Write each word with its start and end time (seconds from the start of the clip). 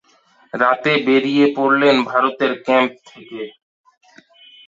রাতে 0.53 0.91
বেরিয়ে 1.05 1.45
পড়লেন 1.55 1.95
ভারতের 2.03 2.53
ক্যাম্প 2.65 2.93
থেকে। 3.07 3.41